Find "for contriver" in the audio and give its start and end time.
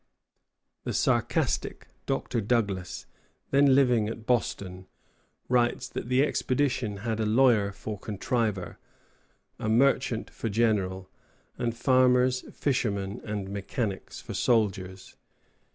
7.71-8.79